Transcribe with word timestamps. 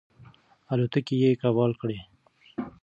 الوتکې 0.71 1.15
یې 1.21 1.31
کباړ 1.41 1.71
کړې. 1.81 1.99